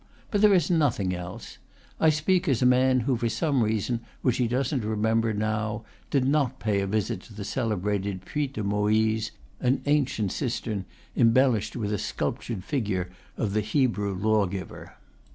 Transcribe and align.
But 0.31 0.41
there 0.41 0.55
is 0.55 0.71
nothing 0.71 1.13
else. 1.13 1.59
I 1.99 2.09
speak 2.09 2.47
as 2.47 2.63
a 2.63 2.65
man 2.65 3.01
who 3.01 3.15
for 3.15 3.29
some 3.29 3.61
reason 3.63 3.99
which 4.23 4.37
he 4.37 4.47
doesn't 4.47 4.81
remem 4.81 5.21
ber 5.21 5.31
now, 5.31 5.85
did 6.09 6.25
not 6.25 6.59
pay 6.59 6.79
a 6.79 6.87
visit 6.87 7.21
to 7.25 7.35
the 7.35 7.43
celebrated 7.43 8.25
Puits 8.25 8.53
de 8.53 8.63
Moise, 8.63 9.29
an 9.59 9.83
ancient 9.85 10.31
cistern, 10.31 10.85
embellished 11.15 11.75
with 11.75 11.93
a 11.93 11.99
sculp 11.99 12.41
tured 12.41 12.63
figure 12.63 13.11
of 13.37 13.53
the 13.53 13.61
Hebrew 13.61 14.15
lawgiver. 14.15 14.95